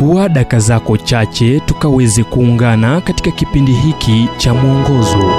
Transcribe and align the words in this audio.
chukua 0.00 0.28
daka 0.28 0.58
zako 0.60 0.96
chache 0.96 1.60
tukaweze 1.60 2.24
kuungana 2.24 3.00
katika 3.00 3.30
kipindi 3.30 3.72
hiki 3.72 4.28
cha 4.36 4.54
mwongozo 4.54 5.32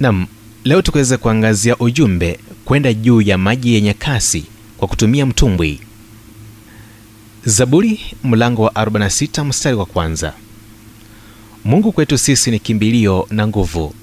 Nam, 0.00 0.26
leo 0.64 0.82
tukaweza 0.82 1.18
kuangazia 1.18 1.76
ujumbe 1.76 2.38
kwenda 2.64 2.92
juu 2.94 3.20
ya 3.20 3.38
maji 3.38 3.74
yenye 3.74 3.94
kasi 3.94 4.44
kwa 4.78 4.88
kutumia 4.88 5.26
mtumbwi. 5.26 5.80
Zaburi 7.44 8.00
mlango 8.24 8.62
wa 8.62 8.70
46 8.70 9.44
mstari 9.44 9.76
wa 9.76 9.86
kwanza. 9.86 10.32
Mungu 11.64 11.92
kwetu 11.92 12.18
sisi 12.18 12.50
ni 12.50 12.58
kimbilio 12.58 13.26
na 13.30 13.46
nguvu, 13.46 13.94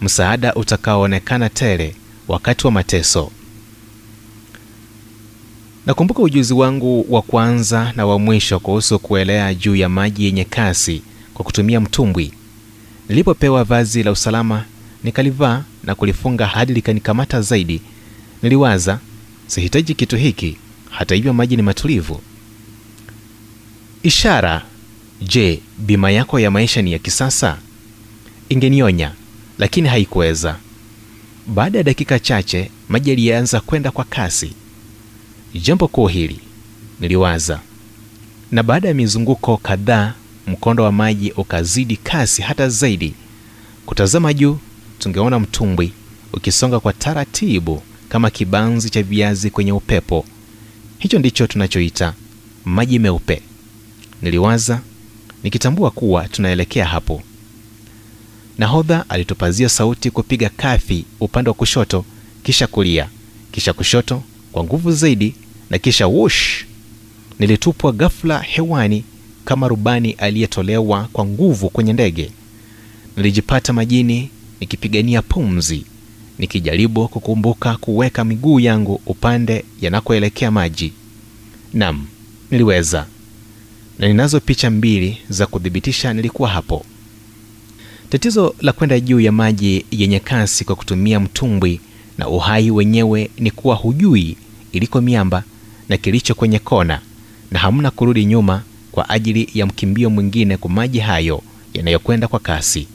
msaada 0.00 0.54
utakaoonekana 0.54 1.48
tele 1.48 1.94
wakati 2.28 2.66
wa 2.66 2.72
mateso. 2.72 3.30
Nakumbuka 5.88 6.22
ujuzi 6.22 6.54
wangu 6.54 7.06
wa 7.14 7.22
kwanza 7.22 7.92
na 7.96 8.06
wa 8.06 8.18
mwisho 8.18 8.58
kuhusu 8.60 8.98
kuelea 8.98 9.54
juu 9.54 9.76
ya 9.76 9.88
maji 9.88 10.24
yenye 10.24 10.44
kasi 10.44 11.02
kwa 11.34 11.44
kutumia 11.44 11.80
mtumbwi. 11.80 12.32
Nilipopewa 13.08 13.64
vazi 13.64 14.02
la 14.02 14.10
usalama 14.12 14.64
nikalivaa 15.04 15.62
na 15.84 15.94
kulifunga 15.94 16.46
hadi 16.46 16.72
likanikamata 16.72 17.40
zaidi. 17.42 17.80
Niliwaza, 18.42 18.98
sihitaji 19.46 19.94
kitu 19.94 20.16
hiki, 20.16 20.56
hata 20.90 21.14
hivyo 21.14 21.32
maji 21.32 21.56
ni 21.56 21.62
matulivu. 21.62 22.20
Ishara, 24.02 24.62
je, 25.22 25.60
bima 25.78 26.10
yako 26.10 26.40
ya 26.40 26.50
maisha 26.50 26.82
ni 26.82 26.92
ya 26.92 26.98
kisasa? 26.98 27.58
Ingenionya, 28.48 29.12
lakini 29.58 29.88
haikuweza. 29.88 30.56
Baada 31.46 31.78
ya 31.78 31.84
dakika 31.84 32.18
chache, 32.18 32.70
maji 32.88 33.10
yalianza 33.10 33.60
kwenda 33.60 33.90
kwa 33.90 34.04
kasi. 34.04 34.52
Jambo 35.54 35.88
kuu 35.88 36.06
hili, 36.06 36.40
niliwaza, 37.00 37.60
na 38.50 38.62
baada 38.62 38.88
ya 38.88 38.94
mizunguko 38.94 39.56
kadhaa, 39.56 40.14
mkondo 40.46 40.82
wa 40.84 40.92
maji 40.92 41.30
ukazidi 41.32 41.96
kasi 41.96 42.42
hata 42.42 42.68
zaidi. 42.68 43.14
Kutazama 43.86 44.32
juu 44.34 44.58
tungeona 44.98 45.38
mtumbwi 45.40 45.92
ukisonga 46.32 46.80
kwa 46.80 46.92
taratibu 46.92 47.82
kama 48.08 48.30
kibanzi 48.30 48.90
cha 48.90 49.02
viazi 49.02 49.50
kwenye 49.50 49.72
upepo. 49.72 50.24
Hicho 50.98 51.18
ndicho 51.18 51.46
tunachoita 51.46 52.14
maji 52.64 52.98
meupe, 52.98 53.42
niliwaza 54.22 54.80
nikitambua 55.42 55.90
kuwa 55.90 56.28
tunaelekea 56.28 56.84
hapo. 56.86 57.22
Nahodha 58.58 59.04
alitupazia 59.08 59.68
sauti 59.68 60.10
kupiga 60.10 60.48
kafi 60.48 61.04
upande 61.20 61.50
wa 61.50 61.54
kushoto, 61.54 62.04
kisha 62.42 62.66
kulia, 62.66 63.08
kisha 63.52 63.72
kushoto 63.72 64.22
kwa 64.58 64.64
nguvu 64.64 64.92
zaidi, 64.92 65.34
na 65.70 65.78
kisha 65.78 66.06
wush, 66.06 66.64
nilitupwa 67.38 67.92
ghafla 67.92 68.38
hewani 68.40 69.04
kama 69.44 69.68
rubani 69.68 70.12
aliyetolewa 70.12 71.08
kwa 71.12 71.26
nguvu 71.26 71.70
kwenye 71.70 71.92
ndege. 71.92 72.30
Nilijipata 73.16 73.72
majini 73.72 74.30
nikipigania 74.60 75.22
pumzi, 75.22 75.84
nikijaribu 76.38 77.08
kukumbuka 77.08 77.76
kuweka 77.76 78.24
miguu 78.24 78.60
yangu 78.60 79.00
upande 79.06 79.64
yanakoelekea 79.80 80.50
maji. 80.50 80.92
Nam, 81.74 82.06
niliweza, 82.50 83.06
na 83.98 84.08
ninazo 84.08 84.40
picha 84.40 84.70
mbili 84.70 85.18
za 85.28 85.46
kuthibitisha 85.46 86.12
nilikuwa 86.14 86.48
hapo. 86.48 86.84
Tatizo 88.10 88.54
la 88.60 88.72
kwenda 88.72 89.00
juu 89.00 89.20
ya 89.20 89.32
maji 89.32 89.84
yenye 89.90 90.20
kasi 90.20 90.64
kwa 90.64 90.76
kutumia 90.76 91.20
mtumbwi 91.20 91.80
na 92.18 92.28
uhai 92.28 92.70
wenyewe 92.70 93.30
ni 93.38 93.50
kuwa 93.50 93.74
hujui 93.76 94.36
iliko 94.72 95.00
miamba 95.00 95.42
na 95.88 95.96
kilicho 95.96 96.34
kwenye 96.34 96.58
kona, 96.58 97.00
na 97.50 97.58
hamna 97.58 97.90
kurudi 97.90 98.24
nyuma 98.24 98.62
kwa 98.92 99.08
ajili 99.08 99.50
ya 99.54 99.66
mkimbio 99.66 100.10
mwingine 100.10 100.56
kwa 100.56 100.70
maji 100.70 100.98
hayo 100.98 101.42
yanayokwenda 101.74 102.28
kwa 102.28 102.40
kasi. 102.40 102.86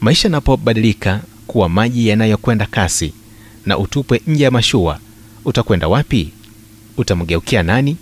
Maisha 0.00 0.28
yanapobadilika 0.28 1.20
kuwa 1.46 1.68
maji 1.68 2.08
yanayokwenda 2.08 2.66
kasi 2.66 3.12
na 3.66 3.78
utupwe 3.78 4.22
nje 4.26 4.44
ya 4.44 4.50
mashua, 4.50 4.98
utakwenda 5.44 5.88
wapi? 5.88 6.30
Utamgeukia 6.96 7.62
nani? 7.62 7.96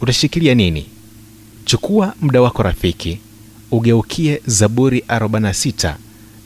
Utashikilia 0.00 0.54
nini? 0.54 0.86
Chukua 1.64 2.14
muda 2.20 2.42
wako 2.42 2.62
rafiki, 2.62 3.18
ugeukie 3.70 4.40
Zaburi 4.46 5.04
46 5.08 5.94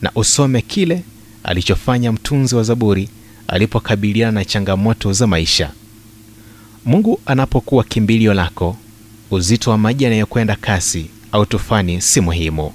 na 0.01 0.11
usome 0.15 0.61
kile 0.61 1.03
alichofanya 1.43 2.11
mtunzi 2.11 2.55
wa 2.55 2.63
Zaburi 2.63 3.09
alipokabiliana 3.47 4.31
na 4.31 4.45
changamoto 4.45 5.13
za 5.13 5.27
maisha. 5.27 5.71
Mungu 6.85 7.19
anapokuwa 7.25 7.83
kimbilio 7.83 8.33
lako, 8.33 8.77
uzito 9.31 9.71
wa 9.71 9.77
maji 9.77 10.03
yanayokwenda 10.03 10.55
kasi 10.55 11.05
au 11.31 11.45
tufani 11.45 12.01
si 12.01 12.21
muhimu. 12.21 12.71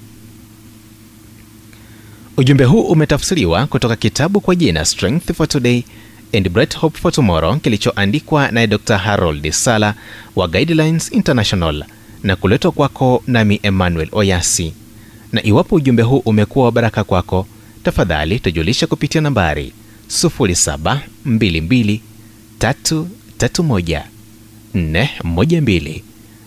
Ujumbe 2.37 2.63
huu 2.63 2.81
umetafsiriwa 2.81 3.67
kutoka 3.67 3.95
kitabu 3.95 4.41
kwa 4.41 4.55
jina 4.55 4.85
Strength 4.85 5.33
for 5.33 5.47
Today 5.47 5.83
and 6.33 6.49
Bright 6.49 6.77
Hope 6.77 6.97
for 6.99 7.11
Tomorrow 7.11 7.55
kilichoandikwa 7.59 8.51
naye 8.51 8.67
Dr. 8.67 8.97
Harold 8.97 9.51
Sala 9.51 9.93
wa 10.35 10.47
Guidelines 10.47 11.11
International 11.11 11.85
na 12.23 12.35
kuletwa 12.35 12.71
kwako 12.71 13.23
nami 13.27 13.59
Emmanuel 13.63 14.09
Oyasi. 14.11 14.73
Na 15.31 15.43
iwapo 15.45 15.75
ujumbe 15.75 16.03
huu 16.03 16.17
umekuwa 16.25 16.65
wa 16.65 16.71
baraka 16.71 17.03
kwako, 17.03 17.47
tafadhali 17.83 18.39
tujulisha 18.39 18.87
kupitia 18.87 19.21
nambari 19.21 19.73
0722331412 23.39 26.01